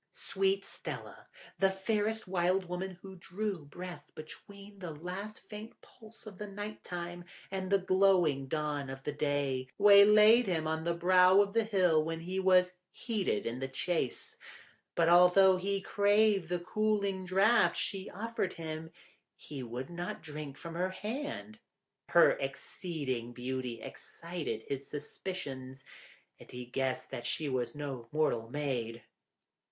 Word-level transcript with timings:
Sweet 0.13 0.65
Stella, 0.65 1.27
the 1.59 1.69
fairest 1.69 2.27
Wild 2.27 2.65
Woman 2.67 2.97
who 3.03 3.17
drew 3.17 3.65
breath 3.65 4.11
between 4.15 4.79
the 4.79 4.89
last 4.89 5.41
faint 5.47 5.79
pulse 5.81 6.25
of 6.25 6.39
the 6.39 6.47
night 6.47 6.83
time 6.83 7.23
and 7.51 7.69
the 7.71 7.77
glowing 7.77 8.47
dawn 8.47 8.89
of 8.89 9.03
day, 9.19 9.67
waylaid 9.77 10.47
him 10.47 10.67
on 10.67 10.85
the 10.85 10.95
brow 10.95 11.39
of 11.39 11.53
the 11.53 11.63
hill 11.65 12.03
when 12.03 12.21
he 12.21 12.39
was 12.39 12.73
heated 12.91 13.45
in 13.45 13.59
the 13.59 13.67
chase, 13.67 14.37
but 14.95 15.07
although 15.07 15.57
he 15.57 15.79
craved 15.81 16.49
the 16.49 16.57
cooling 16.57 17.23
draught 17.23 17.77
she 17.77 18.09
offered 18.09 18.53
him, 18.53 18.89
he 19.35 19.61
would 19.61 19.91
not 19.91 20.23
drink 20.23 20.57
from 20.57 20.73
her 20.73 20.89
hand; 20.89 21.59
her 22.09 22.31
exceeding 22.39 23.33
beauty 23.33 23.79
excited 23.79 24.63
his 24.67 24.87
suspicions, 24.87 25.83
and 26.39 26.49
he 26.51 26.65
guessed 26.65 27.11
that 27.11 27.23
she 27.27 27.47
was 27.47 27.75
no 27.75 28.09
mortal 28.11 28.49
maid. 28.49 29.03